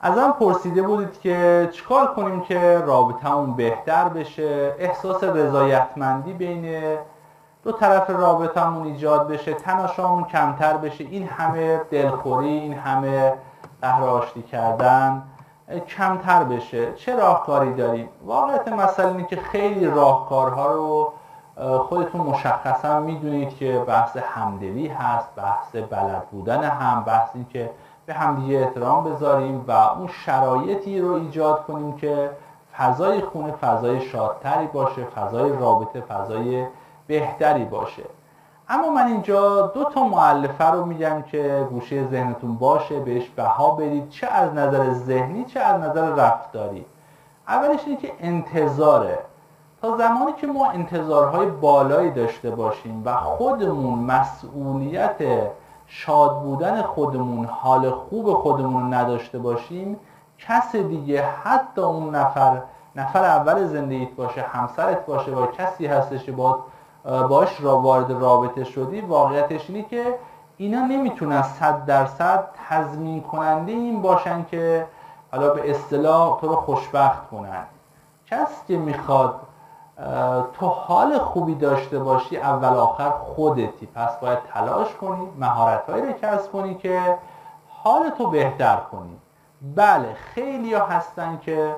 ازم 0.00 0.34
پرسیده 0.40 0.82
بودید 0.82 1.20
که 1.20 1.68
چیکار 1.72 2.06
کنیم 2.14 2.40
که 2.40 2.78
رابطمون 2.78 3.54
بهتر 3.54 4.08
بشه؟ 4.08 4.74
احساس 4.78 5.24
رضایتمندی 5.24 6.32
بین 6.32 6.96
دو 7.64 7.72
طرف 7.72 8.10
رابطمون 8.10 8.86
ایجاد 8.86 9.28
بشه 9.28 9.54
تناشامون 9.54 10.24
کمتر 10.24 10.76
بشه 10.76 11.04
این 11.04 11.28
همه 11.28 11.80
دلخوری 11.90 12.48
این 12.48 12.72
همه 12.72 13.32
قهر 13.82 14.20
کردن 14.52 15.22
کمتر 15.88 16.44
بشه. 16.44 16.94
چه 16.94 17.16
راهکاری 17.16 17.74
داریم 17.74 18.08
واقعیت 18.24 18.68
مسئله 18.68 19.06
اینه 19.06 19.24
که 19.24 19.36
خیلی 19.36 19.86
راهکارها 19.86 20.72
رو 20.72 21.12
خودتون 21.78 22.20
مشخصا 22.20 23.00
می‌دونید 23.00 23.56
که 23.56 23.84
بحث 23.86 24.16
همدلی 24.16 24.88
هست 24.88 25.28
بحث 25.36 25.76
بلد 25.76 26.26
بودن 26.30 26.64
هم 26.64 27.04
بحث 27.04 27.28
این 27.34 27.46
که 27.52 27.70
به 28.08 28.14
همدیگه 28.14 28.58
احترام 28.58 29.04
بذاریم 29.04 29.64
و 29.68 29.72
اون 29.72 30.06
شرایطی 30.06 31.00
رو 31.00 31.12
ایجاد 31.12 31.64
کنیم 31.66 31.96
که 31.96 32.30
فضای 32.78 33.20
خونه 33.20 33.52
فضای 33.52 34.00
شادتری 34.00 34.66
باشه 34.66 35.04
فضای 35.04 35.52
رابطه 35.52 36.00
فضای 36.00 36.66
بهتری 37.06 37.64
باشه. 37.64 38.02
اما 38.68 38.90
من 38.90 39.06
اینجا 39.06 39.66
دو 39.66 39.84
تا 39.84 40.04
معلفه 40.04 40.64
رو 40.64 40.84
میگم 40.84 41.22
که 41.22 41.66
گوشه 41.70 42.06
ذهنتون 42.06 42.54
باشه 42.54 43.00
بهش 43.00 43.28
بها 43.28 43.70
بدید. 43.70 44.08
چه 44.08 44.26
از 44.26 44.54
نظر 44.54 44.92
ذهنی 44.92 45.44
چه 45.44 45.60
از 45.60 45.80
نظر 45.80 46.10
رفتاری. 46.10 46.84
اولش 47.48 47.80
اینه 47.86 48.00
که 48.00 48.12
انتظاره. 48.20 49.18
تا 49.82 49.96
زمانی 49.96 50.32
که 50.32 50.46
ما 50.46 50.70
انتظارهای 50.70 51.46
بالایی 51.46 52.10
داشته 52.10 52.50
باشیم 52.50 53.02
و 53.04 53.16
خودمون 53.16 53.98
مسئولیت 53.98 55.16
شاد 55.88 56.42
بودن 56.42 56.82
خودمون 56.82 57.44
حال 57.44 57.90
خوب 57.90 58.34
خودمون 58.34 58.94
نداشته 58.94 59.38
باشیم 59.38 59.96
کس 60.38 60.76
دیگه 60.76 61.22
حتی 61.22 61.80
اون 61.80 62.14
نفر 62.14 62.62
نفر 62.96 63.24
اول 63.24 63.64
زندگیت 63.64 64.10
باشه 64.10 64.40
همسرت 64.42 65.06
باشه 65.06 65.30
و 65.30 65.46
کسی 65.46 65.86
هستش 65.86 66.24
که 66.24 66.32
با 66.32 66.64
باش 67.04 67.60
را 67.60 67.78
وارد 67.78 68.10
رابطه 68.10 68.64
شدی 68.64 69.00
واقعیتش 69.00 69.70
اینه 69.70 69.82
که 69.82 70.14
اینا 70.56 70.80
نمی‌تونن 70.80 71.42
صد 71.42 71.84
درصد 71.84 72.44
تضمین 72.68 73.22
کننده 73.22 73.72
این 73.72 74.02
باشن 74.02 74.44
که 74.44 74.86
حالا 75.32 75.54
به 75.54 75.70
اصطلاح 75.70 76.40
تو 76.40 76.48
رو 76.48 76.56
خوشبخت 76.56 77.30
کنن. 77.30 77.64
کسی 78.26 78.54
که 78.68 78.76
می‌خواد 78.76 79.40
تو 80.52 80.66
حال 80.66 81.18
خوبی 81.18 81.54
داشته 81.54 81.98
باشی 81.98 82.36
اول 82.36 82.76
آخر 82.76 83.10
خودتی. 83.10 83.86
پس 83.86 84.16
باید 84.20 84.38
تلاش 84.54 84.94
کنی 84.94 85.28
مهارت 85.38 85.90
رو 85.90 86.12
کسب 86.12 86.52
کنی 86.52 86.74
که 86.74 87.18
حال 87.68 88.10
تو 88.10 88.26
بهتر 88.26 88.76
کنی. 88.76 89.18
بله 89.76 90.14
خیلی 90.14 90.74
ها 90.74 90.86
هستن 90.86 91.38
که 91.42 91.74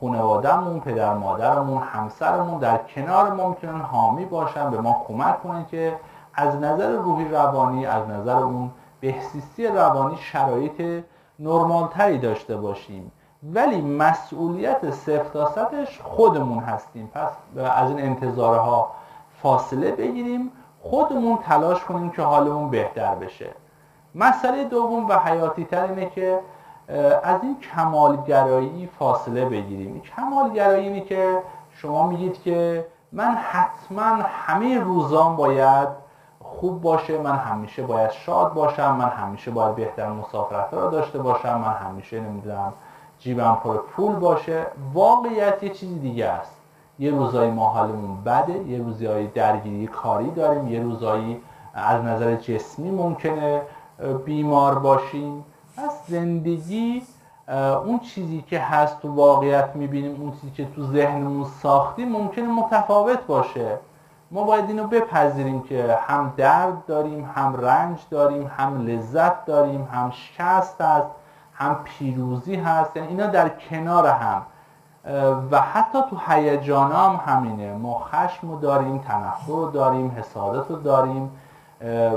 خانوادهمون 0.00 0.80
پدر 0.80 1.14
مادرمون 1.14 1.82
همسرمون 1.82 2.58
در 2.58 2.78
کنار 2.78 3.30
ما 3.32 3.48
می‌تونن 3.48 3.80
حامی 3.80 4.24
باشن 4.24 4.70
به 4.70 4.80
ما 4.80 5.04
کمک 5.08 5.42
کنن 5.42 5.66
که 5.66 5.96
از 6.34 6.56
نظر 6.56 6.90
روحی 6.90 7.28
روانی 7.28 7.86
از 7.86 8.08
نظر 8.08 8.36
اون 8.36 8.70
بهسیستی 9.00 9.66
روانی 9.66 10.16
شرایط 10.16 11.04
نرمال 11.38 11.88
تری 11.88 12.18
داشته 12.18 12.56
باشیم. 12.56 13.12
ولی 13.52 13.80
مسئولیت 13.80 14.90
صفر 14.90 15.86
خودمون 16.02 16.64
هستیم. 16.64 17.10
پس 17.14 17.30
از 17.76 17.90
این 17.90 18.00
انتظارها 18.00 18.90
فاصله 19.42 19.92
بگیریم 19.92 20.52
خودمون 20.82 21.36
تلاش 21.36 21.84
کنیم 21.84 22.10
که 22.10 22.22
حالمون 22.22 22.70
بهتر 22.70 23.14
بشه. 23.14 23.50
مسئله 24.14 24.64
دوم 24.64 25.08
و 25.08 25.18
حیاتی 25.18 25.64
تر 25.64 25.84
اینه 25.84 26.10
که 26.10 26.40
از 27.22 27.42
این 27.42 27.56
کمالگرایی 27.60 28.88
فاصله 28.98 29.44
بگیریم. 29.44 30.00
کمالگرایی 30.00 30.88
اینه 30.88 31.00
که 31.00 31.38
شما 31.70 32.06
میگید 32.06 32.42
که 32.42 32.86
من 33.12 33.34
حتما 33.34 34.22
همه 34.28 34.78
روزان 34.78 35.36
باید 35.36 35.88
خوب 36.42 36.82
باشه 36.82 37.18
من 37.18 37.36
همیشه 37.36 37.82
باید 37.82 38.10
شاد 38.10 38.54
باشم 38.54 38.96
من 38.96 39.08
همیشه 39.08 39.50
باید 39.50 39.74
بهتر 39.74 40.10
مسافرت 40.10 40.74
را 40.74 40.90
داشته 40.90 41.18
باشم 41.18 41.58
من 41.58 41.72
همیشه 41.72 42.20
نمی‌دونم 42.20 42.72
جیبم 43.24 43.58
پر 43.64 43.76
پول 43.76 44.14
باشه 44.14 44.66
واقعیت 44.94 45.62
یه 45.62 45.68
چیزی 45.68 45.98
دیگه 45.98 46.26
است. 46.26 46.56
یه 46.98 47.10
روزایی 47.10 47.50
ما 47.50 47.68
حالمون 47.68 48.24
بده 48.24 48.58
یه 48.58 48.78
روزایی 48.78 49.26
درگیری 49.26 49.86
کاری 49.86 50.30
داریم 50.30 50.68
یه 50.68 50.82
روزایی 50.82 51.40
از 51.74 52.02
نظر 52.02 52.36
جسمی 52.36 52.90
ممکنه 52.90 53.62
بیمار 54.24 54.78
باشیم. 54.78 55.44
پس 55.76 56.06
زندگی 56.08 57.02
اون 57.84 57.98
چیزی 57.98 58.44
که 58.48 58.58
هست 58.58 59.02
تو 59.02 59.14
واقعیت 59.14 59.76
می‌بینیم 59.76 60.20
اون 60.20 60.32
چیزی 60.32 60.50
که 60.50 60.64
تو 60.64 60.82
ذهنمون 60.82 61.44
ساختیم 61.44 62.08
ممکنه 62.08 62.46
متفاوت 62.46 63.26
باشه. 63.26 63.78
ما 64.30 64.44
باید 64.44 64.68
اینو 64.68 64.86
بپذیریم 64.86 65.62
که 65.62 65.98
هم 66.00 66.32
درد 66.36 66.86
داریم 66.86 67.30
هم 67.34 67.56
رنج 67.56 67.98
داریم 68.10 68.50
هم 68.56 68.86
لذت 68.86 69.44
داریم 69.44 69.88
هم 69.92 70.10
شکست 70.10 70.80
هست. 70.80 71.06
هم 71.54 71.76
پیروزی 71.84 72.54
هست 72.54 72.96
یعنی 72.96 73.08
اینا 73.08 73.26
در 73.26 73.48
کنار 73.48 74.06
هم. 74.06 74.42
و 75.50 75.60
حتی 75.60 75.98
تو 76.10 76.16
هیجان 76.28 76.92
هم 76.92 77.20
همینه. 77.26 77.72
ما 77.72 77.98
خشم 77.98 78.50
رو 78.50 78.60
داریم 78.60 78.98
تنفر 78.98 79.52
رو 79.52 79.70
داریم 79.70 80.16
حسادت 80.18 80.70
رو 80.70 80.76
داریم 80.76 81.30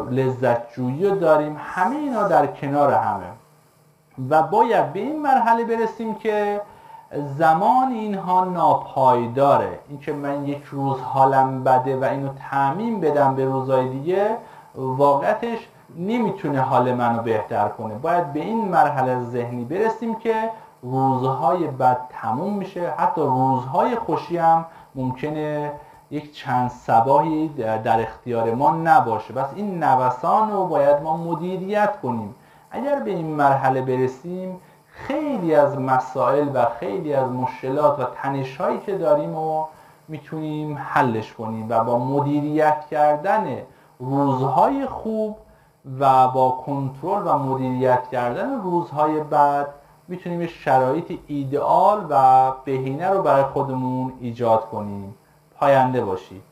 لذت 0.10 0.74
جویی 0.74 1.10
رو 1.10 1.16
داریم. 1.16 1.58
همه 1.60 1.96
اینا 1.96 2.28
در 2.28 2.48
کنار 2.48 2.94
همه. 2.94 3.26
و 4.30 4.44
باید 4.44 4.94
به 4.94 5.00
این 5.00 5.22
مرحله 5.22 5.66
برسیم 5.66 6.16
که 6.16 6.62
زمان 7.38 7.92
اینها 7.92 8.46
ناپایداره. 8.46 9.80
اینکه 9.90 10.14
من 10.14 10.46
یک 10.46 10.64
روز 10.64 11.02
حالم 11.02 11.64
بده 11.64 11.98
و 11.98 12.04
اینو 12.04 12.30
تعمین 12.50 13.02
بدم 13.02 13.36
به 13.36 13.46
روزهای 13.46 13.90
دیگه 13.90 14.38
واقعتش 14.76 15.68
نمی‌تونه 15.96 16.62
حال 16.62 16.94
منو 16.94 17.22
بهتر 17.22 17.68
کنه. 17.68 17.96
باید 17.96 18.34
به 18.34 18.40
این 18.40 18.68
مرحله 18.68 19.24
ذهنی 19.24 19.66
برسیم 19.66 20.16
که 20.16 20.50
روزهای 20.82 21.68
بد 21.68 21.98
تموم 22.10 22.54
میشه. 22.54 22.90
حتی 22.98 23.22
روزهای 23.22 23.96
خوشی 23.96 24.38
هم 24.38 24.66
ممکنه 24.96 25.72
یک 26.12 26.34
چند 26.34 26.70
سباهی 26.70 27.48
در 27.84 28.02
اختیار 28.02 28.54
ما 28.54 28.72
نباشه. 28.72 29.34
بس 29.34 29.48
این 29.56 29.84
نوسان 29.84 30.52
رو 30.52 30.66
باید 30.66 31.02
ما 31.02 31.18
مدیریت 31.18 32.02
کنیم. 32.02 32.36
اگر 32.72 33.00
به 33.00 33.12
این 33.12 33.28
مرحله 33.28 33.82
برسیم 33.82 34.60
خیلی 34.88 35.56
از 35.56 35.80
مسائل 35.80 36.50
و 36.54 36.66
خیلی 36.80 37.14
از 37.14 37.32
مشکلات 37.32 38.00
و 38.00 38.04
تنش 38.04 38.58
هایی 38.58 38.80
که 38.80 38.98
داریم 38.98 39.36
و 39.36 39.66
می‌تونیم 40.08 40.78
حلش 40.78 41.34
کنیم 41.34 41.66
و 41.70 41.84
با 41.84 42.00
مدیریت 42.00 42.86
کردن 42.92 43.58
روزهای 44.00 44.86
خوب 44.86 45.38
و 46.00 46.28
با 46.28 46.64
کنترل 46.66 47.22
و 47.26 47.38
مدیریت 47.38 48.10
کردن 48.12 48.62
روزهای 48.62 49.24
بعد 49.24 49.68
می‌تونیم 50.08 50.48
شرایط 50.48 51.20
ایدئال 51.28 52.06
و 52.10 52.52
بهینه 52.66 53.10
رو 53.10 53.22
برای 53.22 53.44
خودمون 53.44 54.14
ایجاد 54.20 54.66
کنیم. 54.70 55.16
پاینده 55.60 56.06
باشید. 56.06 56.47